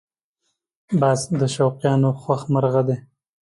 باز 0.99 1.19
د 1.39 1.41
شوقیانو 1.55 2.09
خوښ 2.21 2.41
مرغه 2.53 2.81
دی 2.87 2.97